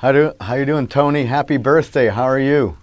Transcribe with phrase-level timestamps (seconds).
[0.00, 1.26] How do how you doing, Tony?
[1.26, 2.08] Happy birthday.
[2.08, 2.78] How are you?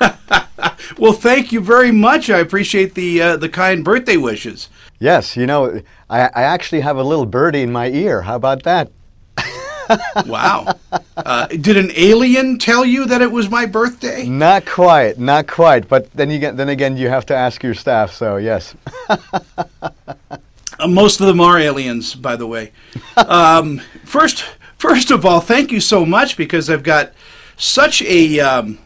[0.98, 2.30] well, thank you very much.
[2.30, 4.68] I appreciate the uh, the kind birthday wishes.
[5.00, 8.22] Yes, you know, I, I actually have a little birdie in my ear.
[8.22, 8.92] How about that?
[10.26, 10.78] wow.
[11.16, 14.28] Uh, did an alien tell you that it was my birthday?
[14.28, 15.88] Not quite, not quite.
[15.88, 18.12] But then you get, then again, you have to ask your staff.
[18.12, 18.76] So yes.
[19.08, 22.70] uh, most of them are aliens, by the way.
[23.16, 24.44] Um, first,
[24.88, 27.12] first of all, thank you so much because I've got
[27.56, 28.78] such a um,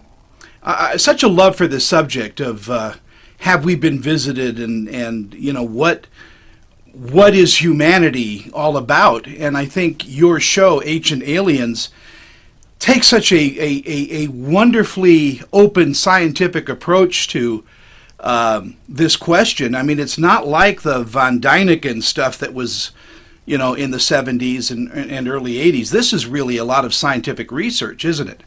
[0.63, 2.95] uh, such a love for the subject of uh,
[3.41, 6.07] have we been visited and and you know what
[6.93, 9.27] what is humanity all about?
[9.27, 11.91] And I think your show, Ancient Aliens,
[12.79, 17.63] takes such a, a, a, a wonderfully open scientific approach to
[18.21, 19.75] um, this question.
[19.75, 22.91] I mean, it's not like the von Däniken stuff that was,
[23.47, 25.91] you know, in the 70s and, and early 80s.
[25.91, 28.43] This is really a lot of scientific research, isn't it?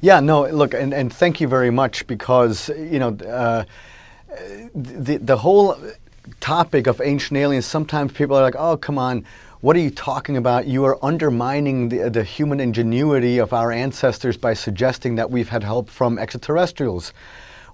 [0.00, 3.64] Yeah, no, look, and, and thank you very much because, you know, uh,
[4.74, 5.78] the, the whole
[6.40, 9.24] topic of ancient aliens, sometimes people are like, oh, come on,
[9.60, 10.66] what are you talking about?
[10.66, 15.64] You are undermining the, the human ingenuity of our ancestors by suggesting that we've had
[15.64, 17.12] help from extraterrestrials.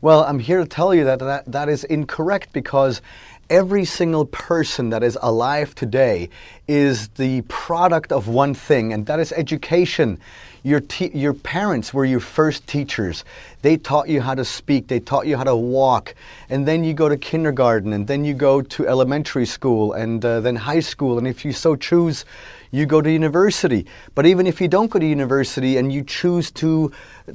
[0.01, 3.03] Well, I'm here to tell you that that, that is incorrect because
[3.51, 6.29] every single person that is alive today
[6.69, 10.19] is the product of one thing, and that is education.
[10.63, 13.25] Your, te- your parents were your first teachers.
[13.63, 16.15] They taught you how to speak, they taught you how to walk,
[16.49, 20.41] and then you go to kindergarten, and then you go to elementary school, and uh,
[20.41, 22.25] then high school, and if you so choose,
[22.73, 23.87] you go to university.
[24.15, 26.91] But even if you don't go to university and you choose to,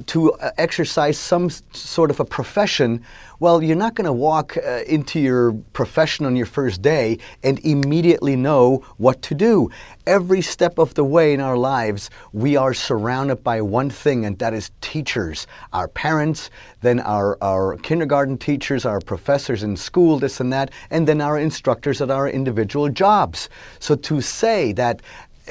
[0.06, 3.04] to uh, exercise some sort of a profession,
[3.38, 7.60] well, you're not going to walk uh, into your profession on your first day and
[7.60, 9.70] immediately know what to do.
[10.06, 14.38] Every step of the way in our lives, we are surrounded by one thing, and
[14.38, 15.46] that is teachers.
[15.72, 21.06] Our parents, then our, our kindergarten teachers, our professors in school, this and that, and
[21.06, 23.48] then our instructors at our individual jobs.
[23.78, 25.02] So to say that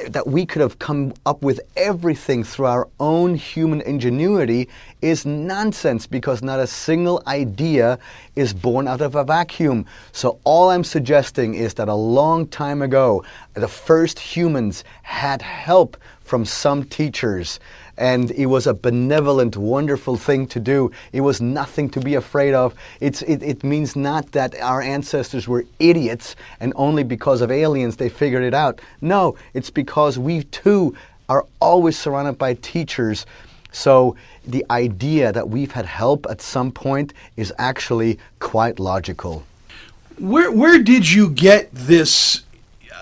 [0.09, 4.69] that we could have come up with everything through our own human ingenuity
[5.01, 7.99] is nonsense because not a single idea
[8.35, 9.85] is born out of a vacuum.
[10.11, 15.97] So, all I'm suggesting is that a long time ago, the first humans had help
[16.21, 17.59] from some teachers
[17.97, 20.91] and it was a benevolent, wonderful thing to do.
[21.11, 22.75] It was nothing to be afraid of.
[22.99, 27.97] It's, it, it means not that our ancestors were idiots and only because of aliens
[27.97, 28.79] they figured it out.
[29.01, 30.95] No, it's because we too
[31.29, 33.25] are always surrounded by teachers.
[33.71, 34.15] So
[34.45, 39.43] the idea that we've had help at some point is actually quite logical.
[40.19, 42.43] Where, where did you get this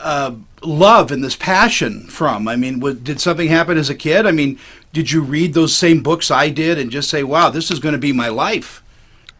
[0.01, 0.33] uh,
[0.67, 2.47] love and this passion from?
[2.47, 4.25] I mean, did something happen as a kid?
[4.25, 4.59] I mean,
[4.93, 7.93] did you read those same books I did and just say, wow, this is going
[7.93, 8.81] to be my life?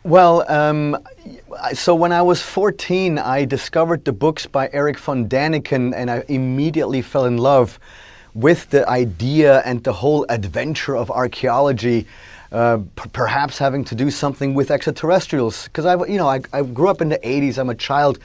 [0.04, 0.98] Well, um,
[1.74, 6.24] so when I was 14, I discovered the books by Erich von Däniken and I
[6.28, 7.80] immediately fell in love
[8.36, 12.06] with the idea and the whole adventure of archaeology.
[12.52, 16.62] Uh, p- perhaps having to do something with extraterrestrials, because I, you know, I, I
[16.62, 17.58] grew up in the '80s.
[17.58, 18.20] I'm a child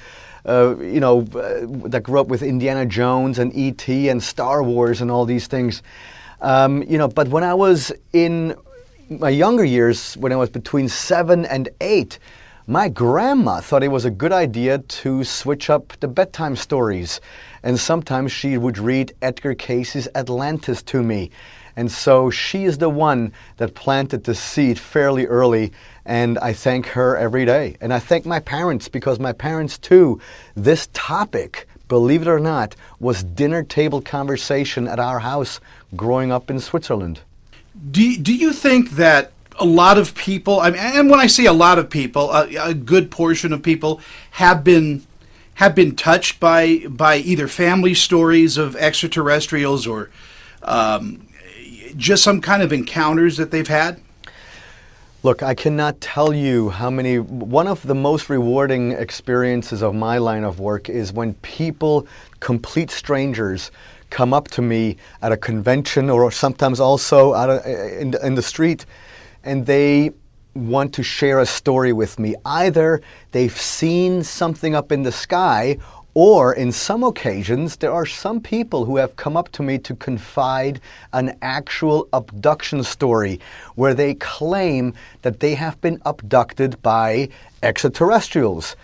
[0.46, 4.08] uh, you know, uh, that grew up with Indiana Jones and E.T.
[4.08, 5.82] and Star Wars and all these things.
[6.40, 8.56] Um, you know, but when I was in
[9.08, 12.18] my younger years, when I was between seven and eight,
[12.66, 17.20] my grandma thought it was a good idea to switch up the bedtime stories.
[17.62, 21.30] And sometimes she would read Edgar Cayce's Atlantis to me.
[21.76, 25.72] And so she is the one that planted the seed fairly early.
[26.04, 27.76] And I thank her every day.
[27.80, 30.20] And I thank my parents because my parents, too,
[30.54, 35.60] this topic, believe it or not, was dinner table conversation at our house
[35.96, 37.20] growing up in Switzerland.
[37.90, 41.44] Do, do you think that a lot of people, I mean, and when I say
[41.44, 44.00] a lot of people, a, a good portion of people
[44.32, 45.06] have been
[45.54, 50.10] have been touched by by either family stories of extraterrestrials or
[50.62, 51.28] um,
[51.96, 54.00] just some kind of encounters that they've had?
[55.22, 57.18] Look, I cannot tell you how many.
[57.18, 62.06] One of the most rewarding experiences of my line of work is when people,
[62.40, 63.70] complete strangers,
[64.08, 68.86] come up to me at a convention or sometimes also out in, in the street
[69.44, 70.12] and they
[70.54, 72.34] want to share a story with me.
[72.44, 73.00] Either
[73.32, 75.78] they've seen something up in the sky
[76.14, 79.94] or in some occasions, there are some people who have come up to me to
[79.94, 80.80] confide
[81.12, 83.38] an actual abduction story
[83.76, 84.92] where they claim
[85.22, 87.28] that they have been abducted by
[87.62, 88.74] extraterrestrials.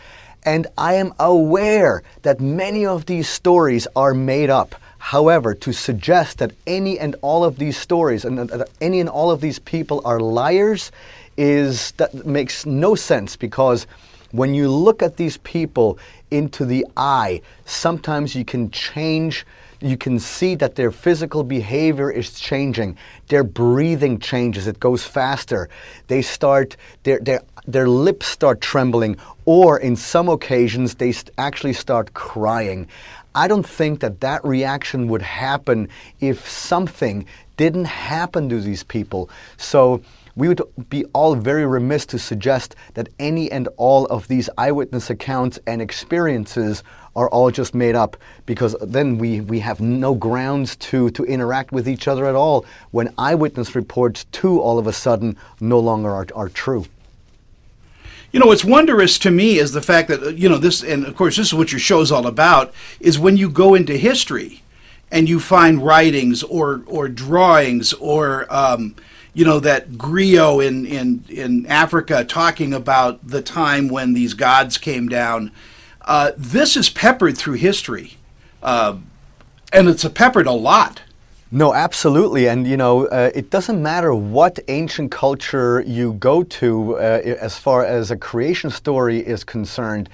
[0.44, 4.76] And I am aware that many of these stories are made up.
[5.10, 9.40] However, to suggest that any and all of these stories and any and all of
[9.40, 10.90] these people are liars
[11.36, 13.86] is that makes no sense because
[14.32, 15.96] when you look at these people
[16.32, 19.46] into the eye, sometimes you can change
[19.80, 22.96] you can see that their physical behavior is changing.
[23.28, 25.68] Their breathing changes, it goes faster.
[26.06, 32.14] They start, their, their, their lips start trembling, or in some occasions, they actually start
[32.14, 32.88] crying.
[33.36, 35.90] I don't think that that reaction would happen
[36.20, 37.26] if something
[37.58, 39.28] didn't happen to these people.
[39.58, 40.00] So
[40.36, 45.10] we would be all very remiss to suggest that any and all of these eyewitness
[45.10, 46.82] accounts and experiences
[47.14, 48.16] are all just made up
[48.46, 52.64] because then we, we have no grounds to, to interact with each other at all
[52.90, 56.86] when eyewitness reports too all of a sudden no longer are, are true.
[58.32, 61.06] You know, what's wondrous to me is the fact that, uh, you know, this, and
[61.06, 64.62] of course, this is what your show's all about, is when you go into history
[65.10, 68.96] and you find writings or, or drawings or, um,
[69.32, 74.78] you know, that griot in, in, in Africa talking about the time when these gods
[74.78, 75.52] came down.
[76.02, 78.16] Uh, this is peppered through history.
[78.62, 78.96] Uh,
[79.72, 81.02] and it's a peppered a lot.
[81.52, 82.48] No, absolutely.
[82.48, 87.56] And, you know, uh, it doesn't matter what ancient culture you go to uh, as
[87.56, 90.08] far as a creation story is concerned.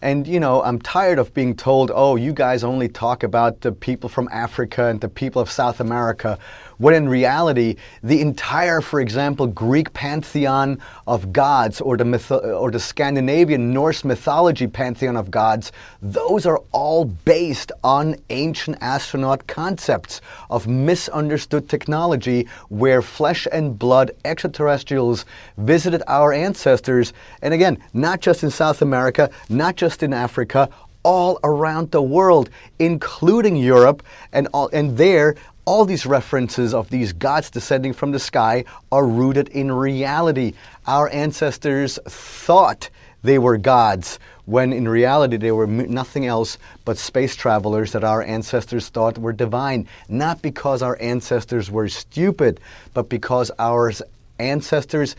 [0.00, 3.72] And, you know, I'm tired of being told, oh, you guys only talk about the
[3.72, 6.38] people from Africa and the people of South America
[6.80, 12.70] when in reality, the entire, for example, Greek pantheon of gods or the, mytho- or
[12.70, 20.22] the Scandinavian Norse mythology pantheon of gods, those are all based on ancient astronaut concepts
[20.48, 25.26] of misunderstood technology where flesh and blood extraterrestrials
[25.58, 27.12] visited our ancestors.
[27.42, 30.70] And again, not just in South America, not just in Africa,
[31.02, 34.02] all around the world, including Europe,
[34.32, 35.34] and, all, and there
[35.64, 40.54] all these references of these gods descending from the sky are rooted in reality.
[40.86, 42.90] Our ancestors thought
[43.22, 48.22] they were gods when in reality they were nothing else but space travelers that our
[48.22, 49.86] ancestors thought were divine.
[50.08, 52.58] Not because our ancestors were stupid,
[52.94, 53.92] but because our
[54.38, 55.14] ancestors'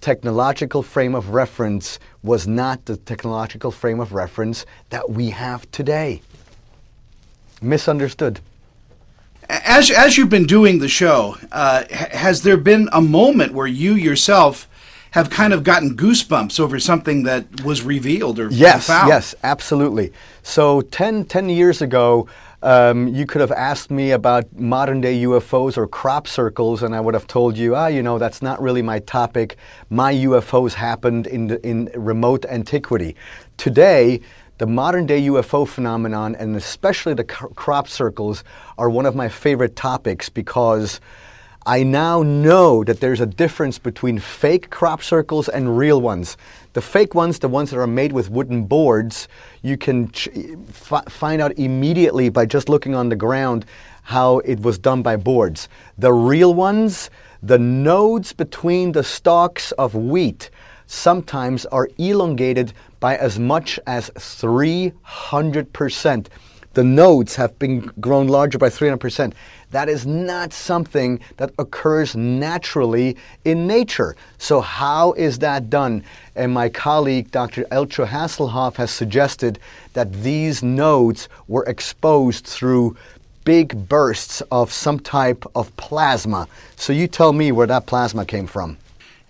[0.00, 6.22] technological frame of reference was not the technological frame of reference that we have today.
[7.60, 8.40] Misunderstood
[9.48, 13.94] as as you've been doing the show, uh, has there been a moment where you
[13.94, 14.68] yourself
[15.12, 19.08] have kind of gotten goosebumps over something that was revealed or yes, found?
[19.08, 20.10] yes, absolutely.
[20.42, 22.28] So 10, 10 years ago.
[22.64, 27.00] Um, you could have asked me about modern day UFOs or crop circles, and I
[27.00, 29.56] would have told you, ah, you know, that's not really my topic.
[29.90, 33.16] My UFOs happened in, the, in remote antiquity.
[33.56, 34.20] Today,
[34.62, 38.44] the modern day UFO phenomenon, and especially the crop circles,
[38.78, 41.00] are one of my favorite topics because
[41.66, 46.36] I now know that there's a difference between fake crop circles and real ones.
[46.74, 49.26] The fake ones, the ones that are made with wooden boards,
[49.62, 50.28] you can ch-
[50.68, 53.66] f- find out immediately by just looking on the ground
[54.02, 55.68] how it was done by boards.
[55.98, 57.10] The real ones,
[57.42, 60.50] the nodes between the stalks of wheat
[60.92, 66.26] sometimes are elongated by as much as 300%.
[66.74, 69.32] The nodes have been grown larger by 300%.
[69.70, 74.16] That is not something that occurs naturally in nature.
[74.38, 76.04] So, how is that done?
[76.36, 77.64] And my colleague, Dr.
[77.64, 79.58] Eltjo Haselhoff, has suggested
[79.94, 82.96] that these nodes were exposed through
[83.44, 86.46] big bursts of some type of plasma.
[86.76, 88.76] So, you tell me where that plasma came from.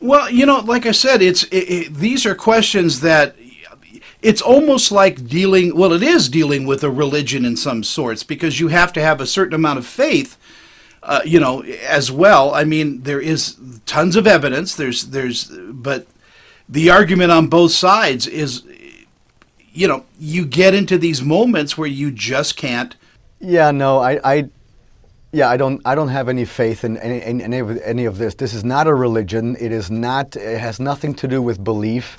[0.03, 3.37] Well, you know, like I said, it's it, it, these are questions that
[4.21, 5.77] it's almost like dealing.
[5.77, 9.21] Well, it is dealing with a religion in some sorts because you have to have
[9.21, 10.37] a certain amount of faith.
[11.05, 12.55] Uh, you know, as well.
[12.55, 13.57] I mean, there is
[13.87, 14.77] tons of evidence.
[14.77, 16.07] There's, there's, but
[16.69, 18.63] the argument on both sides is,
[19.73, 22.95] you know, you get into these moments where you just can't.
[23.41, 24.49] Yeah, no, I, I
[25.33, 25.81] yeah, I don't.
[25.87, 28.35] I don't have any faith in any, in any, of, any of this.
[28.35, 29.57] This is not a religion.
[29.59, 30.37] It is not.
[30.37, 32.19] It has nothing to do with belief.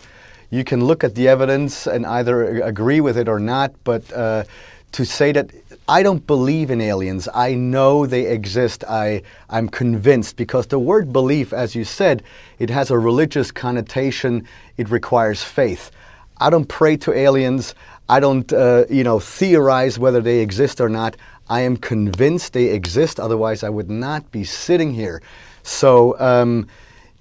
[0.50, 3.72] You can look at the evidence and either agree with it or not.
[3.84, 4.46] But uh,
[4.94, 5.52] to say that
[5.88, 8.84] I don't believe in aliens, I know they exist.
[8.90, 12.24] I I'm convinced because the word belief, as you said,
[12.58, 14.48] it has a religious connotation.
[14.78, 15.92] It requires faith.
[16.38, 17.76] I don't pray to aliens.
[18.10, 21.16] I don't, uh, you know, theorize whether they exist or not.
[21.50, 25.22] I am convinced they exist, otherwise, I would not be sitting here.
[25.64, 26.68] So, um,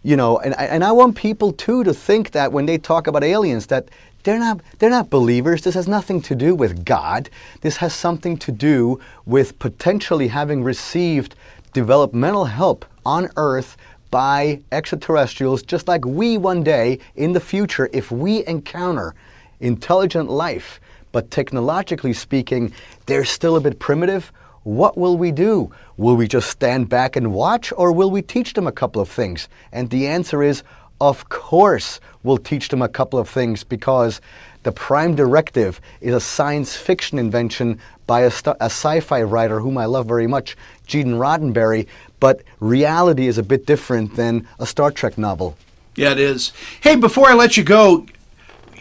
[0.02, 3.23] you know, and, and I want people too to think that when they talk about
[3.23, 3.88] aliens, that
[4.25, 5.62] they're not they're not believers.
[5.62, 7.29] This has nothing to do with God.
[7.61, 11.35] This has something to do with potentially having received
[11.73, 13.76] developmental help on earth
[14.11, 19.14] by extraterrestrials just like we one day in the future if we encounter
[19.61, 20.81] intelligent life,
[21.12, 22.73] but technologically speaking,
[23.07, 24.33] they're still a bit primitive.
[24.64, 25.73] What will we do?
[25.97, 29.09] Will we just stand back and watch, or will we teach them a couple of
[29.09, 29.49] things?
[29.73, 30.62] And the answer is,
[31.00, 34.21] of course, we'll teach them a couple of things because
[34.62, 39.59] the prime directive is a science fiction invention by a, st- a sci fi writer
[39.59, 41.88] whom I love very much, Gene Roddenberry,
[42.21, 45.57] but reality is a bit different than a Star Trek novel.
[45.97, 46.52] Yeah, it is.
[46.81, 48.07] Hey, before I let you go,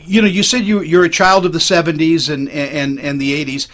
[0.05, 3.46] you know, you said you, you're a child of the 70s and, and, and the
[3.46, 3.67] 80s.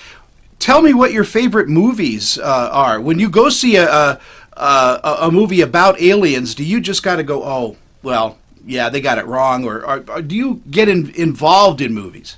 [0.60, 3.00] Tell me what your favorite movies uh, are.
[3.00, 4.20] When you go see a,
[4.54, 9.00] a, a, movie about aliens, do you just got to go, oh, well, yeah, they
[9.00, 12.38] got it wrong, or, or, or do you get in, involved in movies?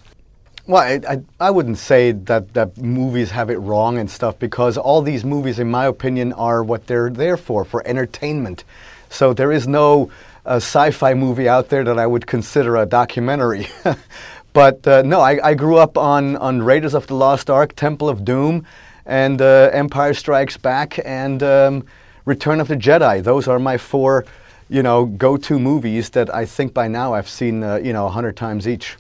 [0.68, 4.78] Well, I, I, I, wouldn't say that, that movies have it wrong and stuff because
[4.78, 8.64] all these movies, in my opinion, are what they're there for, for entertainment.
[9.10, 10.12] So there is no
[10.50, 13.68] uh, sci fi movie out there that I would consider a documentary.
[14.54, 18.10] but uh, no, I, I, grew up on, on Raiders of the Lost Ark, Temple
[18.10, 18.66] of Doom,
[19.06, 21.86] and uh, Empire Strikes Back, and um,
[22.26, 23.24] Return of the Jedi.
[23.24, 24.26] Those are my four
[24.70, 28.10] you know, go-to movies that I think by now I've seen, uh, you know, a
[28.10, 28.98] hundred times each,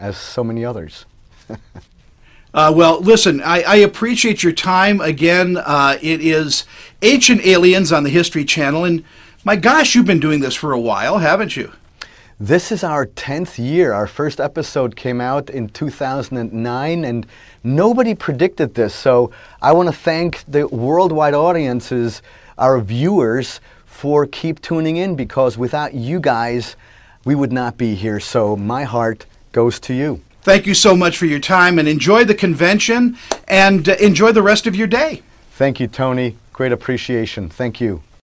[0.00, 1.04] as so many others.
[2.54, 5.02] uh, well, listen, I, I, appreciate your time.
[5.02, 6.64] Again, uh, it is
[7.02, 9.04] Ancient Aliens on the History Channel, and
[9.44, 11.70] my gosh, you've been doing this for a while, haven't you?
[12.40, 13.92] This is our 10th year.
[13.92, 17.26] Our first episode came out in 2009, and
[17.62, 18.94] nobody predicted this.
[18.94, 19.30] So
[19.62, 22.22] I want to thank the worldwide audiences,
[22.58, 26.74] our viewers, for keep tuning in because without you guys,
[27.24, 28.18] we would not be here.
[28.18, 30.20] So my heart goes to you.
[30.42, 34.42] Thank you so much for your time and enjoy the convention and uh, enjoy the
[34.42, 35.22] rest of your day.
[35.52, 36.36] Thank you, Tony.
[36.52, 37.48] Great appreciation.
[37.48, 38.02] Thank you.